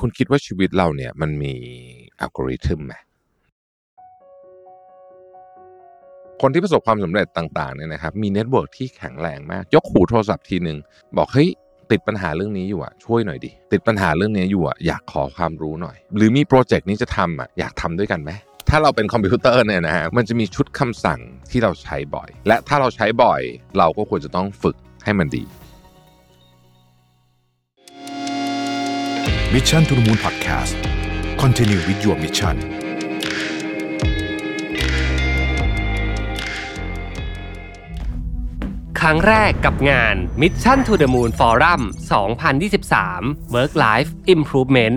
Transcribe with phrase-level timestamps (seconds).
[0.00, 1.54] คุณคิดว่าชีวิตเราเนี่ยมันมี
[2.20, 2.94] อัลกอริทึมไหม
[6.42, 10.78] คนที่ประสบความสำเร็จต่างๆเนี่ยนะครับมี network ที่แข็งแรงมาก ยกหูโทรศัพท์ทีหนึ่ง
[11.16, 11.48] บอกเฮ้ย
[11.90, 18.30] ติดปัญหาเรื่องนี้อยู่อะช่วยหน่อยดิติดปัญหาเรื่องนี้อยู่อะอยากขอความรู้หน่อย หรือมี project นี้จะทำอะอยากทำด้วยกันไหม
[18.68, 21.20] ถ้าเราเป็นคอมพิวเตอร์เนี่ยนะฮะมันจะมีชุดคำสั่ง
[21.50, 23.42] ที่เราใช้บ่อย และถ้าเราใช้บ่อย
[23.78, 25.44] เราก็ควรจะต้องฝึกให้มันดี
[29.54, 30.78] มิชชั่นทุลมูลพอดแคสต์
[31.40, 32.56] คอนเทนิววิดีโอมิชชั่น
[39.00, 41.80] ครั้งแรกกับงาน Mission to the Moon Forum
[42.68, 44.96] 2023 Work Life Improvement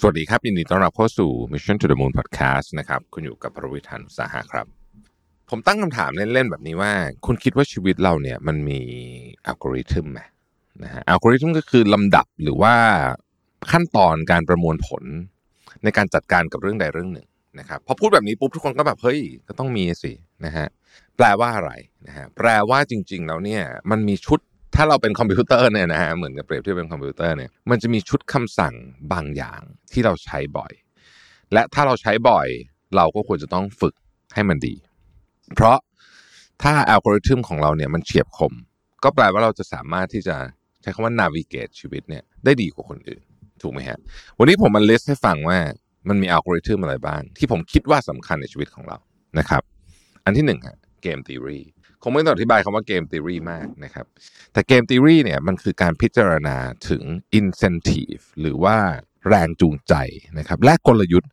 [0.00, 4.66] สวัสดีครับ ยินดีต้อนรับเข้าสู่ Mission to the Moon Podcast นะครับคุณอยู่กับรวิศ หาญอุตสาหะครับ
[5.50, 6.92] ผมตั้งคำถามเล่น ๆ แบบนี้ว่า
[7.26, 8.80] คุณคิดว่าชีวิตเราเนี่ยมันมี
[9.46, 10.20] อัลกอริทึมไหม
[10.82, 12.74] นะฮะอัลกอริทึมก็คือลำดับหรือว่า
[13.72, 15.04] ขั้นตอนการประมวลผล
[15.84, 17.26] ในการจัดการกับเรื่องใดเรื่องหนึ่ง
[17.58, 20.12] นะครับพอพูดแบบนี้ปุ๊บทุกคนก็แบบเฮ้ยก็ต้องมีสิ
[20.44, 20.66] นะฮะ
[21.16, 21.72] แปลว่าอะไร
[22.06, 24.40] นะฮะแปลว่าจริง ๆ แล้วเนี่ยมันมีชุด
[24.74, 28.74] ถ้าเราเป็นคอมพิวเตอร์เนี่ยนะฮะเหมือนกับเปรียบเทียบเป็นคอมพิวเตอร์เนี่ยมันจะมีชุดคำสั่ง
[29.12, 29.60] บางอย่าง
[29.92, 30.72] ที่เราใช้บ่อย
[31.52, 32.48] และถ้าเราใช้บ่อย
[32.96, 33.94] เราก็ควรจะต้องฝึก
[34.34, 34.74] ให้มันดี
[35.54, 35.78] เพราะ
[36.62, 38.52] ถ้าอัลกอริทึมของเราเนี่ยมันเฉียบคม
[39.04, 40.36] ก็แปลว่าเราจะสามารถที่จะ
[40.82, 43.22] ใช้คำว่า navigate ชีวิตเนี่ยได้ดีกว่าคนอื่น
[43.62, 43.98] ถูกไหมฮะ
[44.38, 45.58] วันนี้ผมมา list ให้ฟังว่า
[46.08, 48.98] มันมีอัลกอริทึมอะไรบ้าง ที่ผมคิดว่าสำคัญในชีวิตของเรา
[49.38, 49.62] นะครับ
[50.24, 51.62] อันที่หนึ่งฮะเกม theory
[52.02, 54.06] คงไม่ต้องอธิบายคำว่าเกม theory มากนะครับ
[54.52, 56.56] แต่เกม theory เนี่ยมันคือการพิจารณา
[56.88, 57.02] ถึง
[57.38, 58.76] incentive หรือว่า
[59.28, 59.94] แรงจูงใจ
[60.38, 61.30] นะครับและกลยุทธ์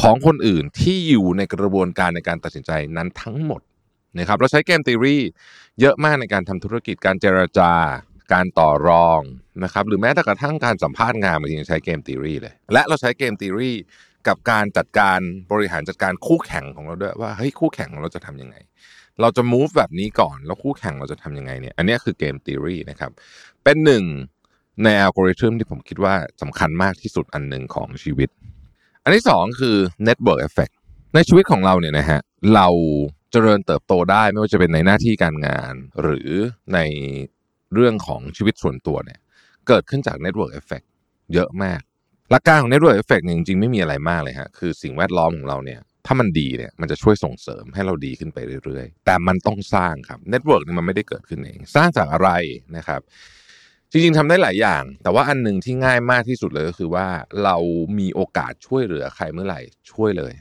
[0.00, 3.60] ของคนอื่นที่อยู่ในกระบวนการในการตัดสินใจนั้นทั้งหมด
[4.18, 5.18] นะครับเราใช้เกม theory
[5.80, 7.72] เยอะมากในการทำธุรกิจการเจรจา
[8.32, 9.20] การต่อรอง
[9.64, 13.72] นะครับหรือแม้แต่กระทั่งการสัมภาษณ์งานบางทียังใช้เกม theory เลย และเราใช้เกม theory
[14.28, 15.20] กับการจัดการ
[15.52, 18.56] บริหารจัดการคู่แข่งของเราด้วยว่าเฮ้ยคู่แข่งของเราจะทำยังไง
[19.20, 23.10] เราจะ move แบบนี้ก่อน แล้วคู่แข่งเราจะทำยังไงเนี่ย อันนี้คือเกม theory นะครับ
[23.64, 24.04] เป็นหนึ่ง
[24.84, 28.28] ในอัลกอริทึมที่ผมคิดว่าสำคัญมากที่สุดอันหนึ่งของชีวิต
[29.04, 29.76] อันที่สองคือ
[30.08, 30.72] network effect
[31.14, 32.20] ในชีวิตของเราเนี่ยนะฮะ
[32.54, 32.68] เรา
[33.32, 36.30] เจริญเติบโตได้ไม่ว่าจะเป็นในหน้าที่การงาน หรือ
[36.74, 36.78] ใน
[37.74, 39.18] เรื่องของชีวิตส่วนตัวเนี่ย
[39.68, 40.86] เกิดขึ้นจาก network effect
[41.34, 41.80] เยอะมาก
[42.30, 52.30] หลักการของ network effect เนี่ยจริงๆไม่มีอะไรมากเลยฮะคือสิ่งแวดล้อมของเราเนี่ยถ้ามันดีเนี่ยมันจะช่วยส่งเสริมให้เราดีขึ้นไปเรื่อยๆ แต่มันต้องสร้างครับ network นี่มันไม่ได้เกิดขึ้นเอง สร้างจากอะไร
[52.76, 53.00] นะครับ
[53.90, 57.06] จริงๆทำได้หลายอย่าง แต่ว่าอันหนึ่งที่ง่ายมากที่สุดเลยก็คือว่า
[57.44, 57.56] เรา
[57.98, 59.60] มีโอกาสช่วยเหลือใครเมื่อไหร่
[59.92, 60.32] ช่วยเลย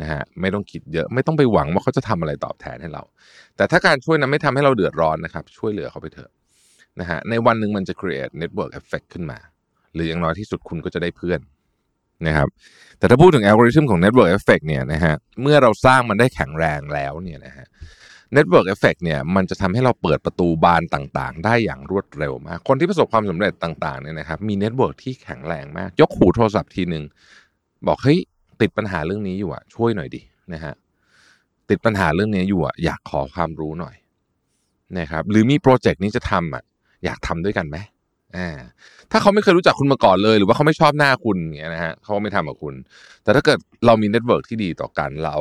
[0.00, 3.02] นะฮะไม่ต้องคิดเยอะไม่ต้องไปหวังว่าเขาจะทำอะไรตอบแทนให้เรา
[3.56, 6.30] แต่ถ้าการช่วยนั้นไม่ทำให้เราเดือดร้อนนะครับ ช่วยเหลือเขาไปเถอะ
[7.00, 9.38] นะฮะในวันหนึ่งมันจะ create network effect ขึ้นมา
[9.94, 11.40] หรืออย่างน้อยที่สุดคุณก็จะได้เพื่อน
[12.26, 12.48] นะครับ
[12.98, 17.66] แต่ถ้าพูดถึงอัลกอริทึมของ Network Effect เนี่ยนะฮะเมื่อเราสร้างมันได้แข็งแรงแล้วเนี่ยนะฮะ
[18.36, 27.04] Network Effect เนี่ยมันจะทำให้เราเปิดประตูบานต่างๆ ได้อย่างรวดเร็วมาก คนที่ประสบความสำเร็จต่างๆเนี่ยนะครับมี network ที่แข็งแรงมาก ยกหูโทรศัพท์ทีหนึ่ง
[27.86, 28.18] บอกเฮ้ย
[28.60, 30.20] ติดปัญหาเรื่องนี้อยู่อะช่วยหน่อยดิ
[30.52, 30.74] นะฮะ
[31.70, 33.96] ติดปัญหาเรื่องนี้อยู่อะอยากขอความรู้หน่อย
[34.98, 36.62] นะครับหรือมีโปรเจกต์นี้จะทำอะ
[37.04, 37.76] อยากทำด้วยกันไหม
[38.36, 38.48] อ่า
[39.10, 42.74] ถ้าเขาไม่เคยรู้จักคุณมาก่อนเลย หรือว่าเขาไม่ชอบหน้าคุณอย่างเงี้ยนะฮะเขาไม่ทำกับคุณ
[43.22, 45.36] แต่ถ้าเกิดเรามี network ที่ดีต่อกัน เรา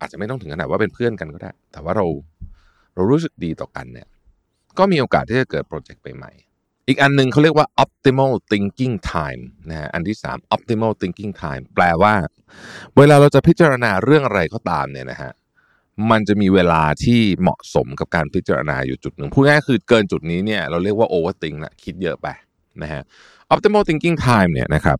[0.00, 2.06] อาจจะไม่ต้องถึงขนาดว่าเป็นเพื่อนกันก็ได้ แต่ว่าเรา
[2.94, 4.08] เรารู้สึกดีต่อกันเนี่ย
[4.78, 12.14] ก็มีโอกาสที่จะเกิดโปรเจกต์ใหม่ๆอีกอันหนึ่งเขาเรียกว่า optimal thinking time นะฮะอันที่สาม optimal thinking time แปลว่า
[12.96, 15.32] เวลาเราจะพิจารณาเรื่องอะไรก็ตามเนี่ยนะฮะ
[16.10, 22.28] มันจะมีเวลาที่เหมาะสมกับการพิจารณาอยู่จุดหนึ่งพูดง่ายคือเกินจุดนี้เนี่ยเราเรียกว่า overthink ละคิดเยอะไป
[22.82, 23.02] นะฮะ
[23.52, 24.98] optimal thinking time เนี่ยนะครับ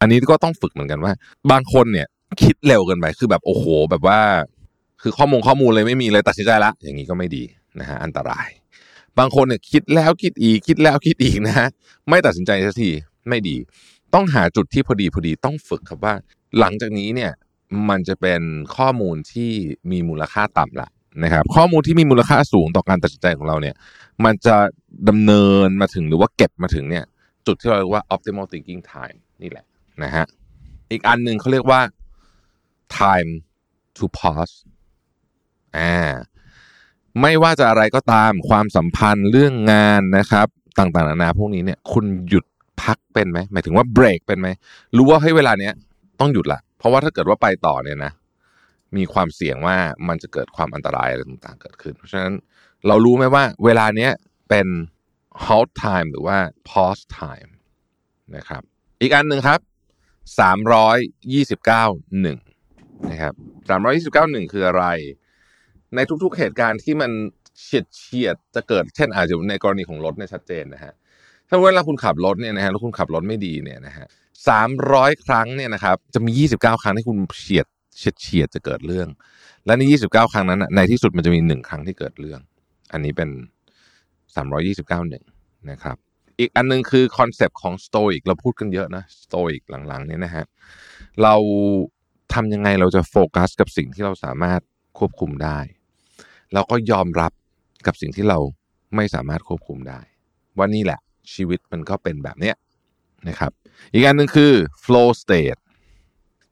[0.00, 1.12] อันนี้ก็ต้องฝึกเหมือนกันว่า
[1.50, 2.06] บางคนเนี่ย
[2.42, 4.20] คิดเร็วเกินไปคือแบบโอ้โห แบบว่า
[5.02, 7.42] คือข้อมูลข้อมูลเลยไม่มีเลยตัดสินใจละ อย่างนี้ก็ไม่ดี
[7.80, 8.48] นะฮะอันตราย
[9.18, 11.68] บางคนเนี่ยคิดแล้วคิดอีกคิดแล้วคิดอีกนะฮะ
[12.08, 12.90] ไม่ตัดสินใจสักที
[13.28, 13.56] ไม่ดี
[14.14, 16.14] ต้องหาจุดที่พอดีพอดีต้องฝึกครับว่า
[16.58, 17.32] หลังจากนี้เนี่ย
[17.88, 18.42] มันจะเป็น
[18.76, 19.50] ข้อมูลที่
[19.90, 20.88] มีมูลค่าต่ำละ
[21.24, 23.74] นะครับ ข้อมูลที่มีมูลค่าสูงต่อการตัดสินใจของเราเนี่ย
[24.24, 24.56] มันจะ
[25.08, 27.04] ดำเนินมาถึงหรือว่าเก็บมาถึงเนี่ย
[27.46, 29.66] จุดที่เราเรียกว่า optimal thinking time นี่แหละ
[30.02, 30.26] นะฮะ
[30.90, 31.80] อีกอันหนึ่งเขาเรียกว่า
[32.98, 33.30] time
[33.96, 34.54] to pause
[35.76, 35.94] อ่า
[37.20, 40.46] ไม่ว่าจะอะไรก็ตามความสัมพันธ์เรื่องงานนะครับ
[40.78, 42.44] ต่างๆนานาพวกนี้เนี่ย คุณหยุด
[42.82, 44.48] พักเป็นไหมหมายถึงว่าเบรกเป็นไหม
[44.96, 45.72] รู้ว่าให้เวลาเนี้ย
[46.20, 48.12] ต้องหยุดละ เพราะว่าถ้าเกิดว่าไปต่อเนี่ยนะ
[48.96, 49.76] มีความเสี่ยงว่า
[50.08, 52.32] มันจะเกิดความอันตรายอะไรต่างๆ เกิดขึ้น เพราะฉะนั้น
[52.86, 54.12] เรารู้ไหมว่า เวลาเนี้ย
[54.48, 54.66] เป็น
[55.46, 56.38] halt time หรือว่า
[56.68, 57.50] pause time
[58.36, 58.62] นะครับ
[59.00, 59.60] อีกอันหนึ่งครับ
[60.50, 62.38] 329หนึ่ง
[63.10, 63.34] นะครับ
[64.26, 64.84] 329หนึ่งคืออะไร
[65.94, 67.10] ในทุกๆเหตุการณ์ที่มัน
[67.60, 70.94] เฉียดเฉียดจะเกิดเช่นอาจจะในกรณีของรถเนี่ยชัดเจนนะฮะ
[71.50, 74.06] ถ้าเวลาคุณขับรถเนี่ยนะฮะแล้วคุณขับรถไม่ดีเนี่ยนะฮะ
[74.48, 77.66] สามร้อยครั้งเนี่ยนะครับจะมียี่สิบเก้าครั้งที่คุณเฉียด
[77.96, 79.08] เฉียดเฉียดจะเกิดเรื่อง
[79.66, 82.40] และในยี่สิบเก้าครั้งนั้นในที่สุดมันจะมีหนึ่งครั้งที่เกิดเรื่อง
[82.92, 83.30] อันนี้เป็น
[84.34, 85.24] สามร้อยยี่สิบเก้าหนึ่ง
[85.70, 85.96] นะครับ
[86.38, 90.44] อีกอันนึงคือคอนเซปต์ของสโตอิกเราพูดกันเยอะนะสโตอิกหลังๆเนี่ยนะฮะ
[91.22, 91.34] เรา
[92.34, 94.60] ทำยังไงเราจะโฟกัสกับสิ่งที่เราสามารถ
[94.98, 95.58] ควบคุมได้
[96.52, 97.32] แล้วก็ยอมรับ
[97.86, 98.38] กับสิ่งที่เรา
[98.96, 100.00] ไม่สามารถควบคุมได้
[100.56, 101.00] ว่านี่แหละ
[101.34, 102.56] ชีวิตมันก็เป็นแบบเนี้ย
[103.28, 103.52] นะครับ
[103.92, 104.52] อีกอันหนึ่งคือ
[104.84, 105.60] flow state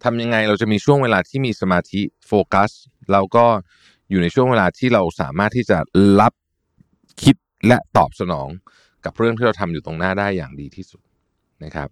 [0.05, 2.71] ทำยังไงเราจะมีช่วงเวลาที่มีสมาธิโฟกัส
[3.13, 3.47] แล้วก็
[4.11, 5.79] อยู่ในช่วงเวลาที่เราสามารถที่จะ
[6.21, 6.33] รับ
[7.23, 7.37] คิด
[7.67, 8.49] และตอบสนอง
[9.05, 11.03] กับเรื่องที่เราทำอยู่ตรงหน้าได้อย่างดีที่สุด
[11.64, 11.88] นะครับ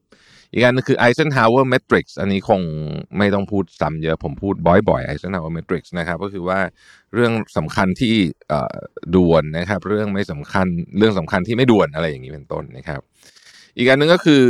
[0.52, 2.60] อีกอันนึงคือ Eisenhower Matrix อันนี้คง
[3.18, 6.60] ไม่ต้องพูดซ้ำเยอะผมพูดบ่อยๆ Eisenhower Matrix นะครับก็คือว่า
[7.14, 8.14] เรื่องสำคัญที่
[9.14, 10.66] ด่วนนะครับ เรื่องไม่สำคัญ
[10.98, 13.00] เรื่องสำคัญที่ไม่ด่วนอะไรอย่างนี้เป็นต้นนะครับ
[13.76, 14.42] อีกอันนึงก็คือ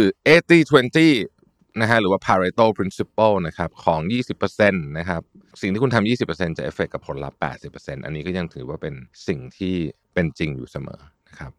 [1.06, 4.00] 80-20 นะฮะหรือว่า Pareto Principle นะครับของ
[4.38, 5.22] 20%นะครับ
[5.60, 7.38] สิ่งที่คุณทำ 20%จะเอฟเฟกกับผลลัพธ์
[7.72, 8.94] 80%อันนี้ก็ยังถือว่าเป็น
[9.28, 9.74] สิ่งที่
[10.14, 11.52] เป็นจริงอยู่เสมอนะครับ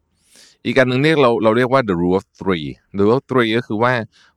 [0.66, 2.66] อีกอันหนึ่งเนี่ยเราเราเรียกว่า the rule of three
[2.96, 3.92] the rule of three ก็คือว่า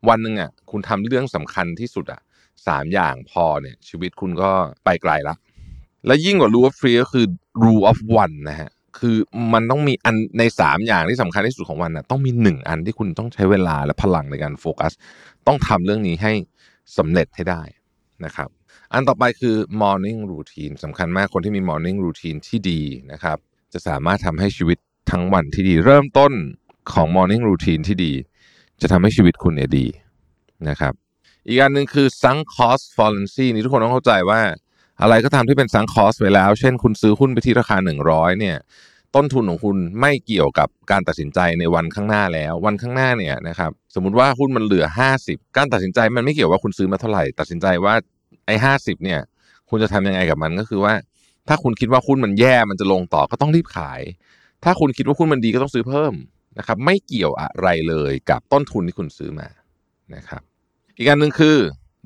[0.09, 2.21] วันหนึ่งอะคุณทำเรื่องสำคัญที่สุดอะ
[2.68, 4.51] สามอย่างพอเนี่ย ชีวิตคุณก็
[4.85, 5.35] ไปไกลละ
[6.06, 7.25] และยิ่งกว่า rule of three ก็คือ
[7.63, 9.18] rule of one นะฮะคือ
[9.53, 14.91] มันต้องมีอันในสามอย่างที่สำคัญที่สุดของวันนะต้องมีหนึ่งอันที่คุณต้องใช้เวลาและพลังในการโฟกัส
[15.47, 16.33] ต้องทำเรื่องนี้ให้
[16.97, 17.62] สำเร็จให้ได้
[18.25, 18.50] นะครับ
[18.94, 22.81] อันต่อไปคือ morning routine สำคัญมากคนที่มี morning routine ที่ดี
[23.12, 23.38] นะครับ
[23.73, 24.77] จะสามารถทำให้ชีวิต
[25.09, 26.31] ทั้งวันที่ดี เริ่มต้น
[26.92, 28.13] ของ morning routine ที่ดี
[28.81, 29.86] จะทำให้ชีวิตคุณเนี่ยดี
[30.69, 30.94] นะครับ
[31.48, 34.42] อีกอันหนึ่งคือ sunk cost fallacy นี่ทุกคนต้องเข้าใจว่า
[35.01, 37.77] อะไรก็ตามที่เป็น sunk cost ไปแล้ว เช่นคุณซื้อหุ้นไปที่ราคา
[38.07, 38.57] 100เนี่ย
[39.15, 44.86] ต้นทุนของคุณไม่เกี่ยวกับการตัดสินใจในวันข้างหน้าแล้ว วันข้างหน้าเนี่ยนะครับสมมุติว่าหุ้นมันเหลือ
[45.21, 47.94] 50 การตัดสินใจมันไม่เกี่ยวว่าคุณซื้อมาเท่าไหร่ ตัดสินใจว่า
[48.45, 49.19] ไอ้ห้าสิบเนี่ย
[49.69, 50.94] คุณจะทำยังไงกับมันก็คือว่า
[51.47, 54.01] ถ้าคุณคิดว่าหุ้นมันแย่มันจะลงต่อก็ต้องรีบขาย
[54.63, 56.13] ถ้าคุณคิดว่าหุ้นมันดีก็ต้องซื้อเพิ่ม
[56.58, 59.48] นะครับ ไม่เกี่ยวอะไรเลยกับต้นทุนที่คุณซื้อมา
[60.16, 60.42] นะครับ
[60.98, 61.58] อีกอันหนึ่งคือ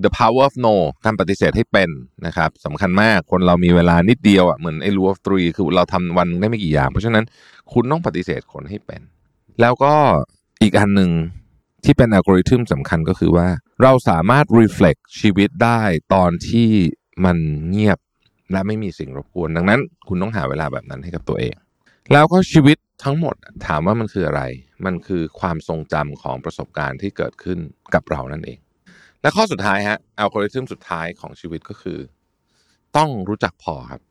[0.04, 0.76] the power of no
[1.06, 1.90] การปฏิเสธให้เป็น
[2.26, 7.24] นะครับสำคัญมากคนเรามีเวลานิดเดียวอะเหมือนไอ้ rule of three คือเราทำวันได้ไม่กี่อย่าง เพราะฉะนั้น
[7.74, 9.02] คุณต้องปฏิเสธคนให้เป็น
[9.62, 9.94] แล้วก็
[10.62, 11.12] อีกอันหนึ่ง
[11.84, 13.48] ที่เป็นอัลกอริทึมสำคัญก็คือว่า
[13.84, 15.82] เราสามารถ reflect ชีวิตได้
[16.14, 16.70] ตอนที่
[17.26, 17.38] มัน
[17.70, 18.00] เงียบ
[18.52, 21.54] และไม่มีสิ่งรบกวน ดังนั้น คุณต้องหาเวลาแบบนั้นให้กับตัวเอง
[22.14, 23.36] แล้วก็ชีวิตทั้งหมด
[23.66, 24.44] ถามว่ามันคืออะไร
[24.86, 27.60] มันคือความทรงจำของประสบการณ์ที่เกิดขึ้น
[27.94, 28.60] กับเรานั่นเอง
[29.22, 32.00] และข้อสุดท้ายฮะอัลกอริทึมสุดท้ายของชีวิตก็คือ
[32.98, 34.02] ต้องรู้จักพอครับ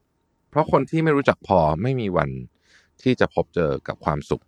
[0.50, 2.30] เพราะคนที่ไม่รู้จักพอไม่มีวัน
[3.02, 4.42] ที่จะพบเจอกับความสุข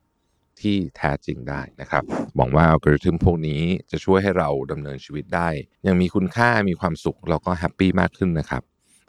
[0.60, 2.02] ที่แท้จริงได้นะครับ
[2.36, 5.48] หวังว่าอัลกอริทึมพวกนี้จะช่วยให้เราดำเนินชีวิตได้
[5.87, 8.62] อย่างมีคุณค่ามีความสุขแล้วก็แฮปปี้มากขึ้นนะครับ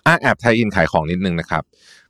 [0.08, 1.64] อะแอบไทยอินขายของนิดนึงนะครับ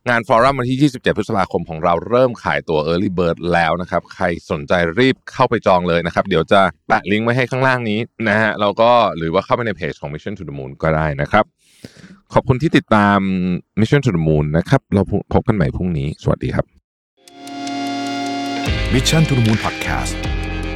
[0.08, 11.44] งานฟอรัมวันที่ 27 พฤษภาคมของเราเริ่มขายตัว Early Bird แล้วนะครับ ใครสนใจรีบเข้าไปจองเลยนะครับ เดี๋ยวจะแปะลิงก์ไว้ให้ข้างล่างนี้นะฮะแล้วก็หรือว่าเข้าไปในเพจของ Mission to the Moon ก็ได้นะครับ
[12.34, 13.18] ขอบคุณที่ติดตาม
[13.80, 15.02] Mission to the Moon นะครับ เรา
[15.34, 16.66] พบกันใหม่พรุ่งนี้ สวัสดีครับ
[18.94, 20.14] Mission to the Moon Podcast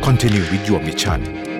[0.07, 1.52] Continue with your mission